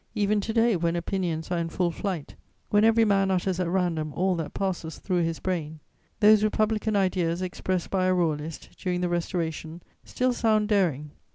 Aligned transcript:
Even 0.15 0.41
to 0.41 0.51
day, 0.51 0.75
when 0.75 0.95
opinions 0.95 1.51
are 1.51 1.59
in 1.59 1.69
full 1.69 1.91
flight, 1.91 2.33
when 2.71 2.83
every 2.83 3.05
man 3.05 3.29
utters 3.29 3.59
at 3.59 3.67
random 3.69 4.11
all 4.13 4.33
that 4.33 4.51
passes 4.55 4.97
through 4.97 5.21
his 5.21 5.39
brain, 5.39 5.79
those 6.21 6.43
Republican 6.43 6.95
ideas 6.95 7.43
expressed 7.43 7.91
by 7.91 8.07
a 8.07 8.13
Royalist 8.15 8.69
during 8.79 9.01
the 9.01 9.09
Restoration 9.09 9.83
still 10.03 10.33
sound 10.33 10.69
daring. 10.69 11.11